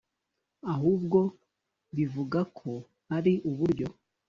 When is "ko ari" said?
2.59-3.33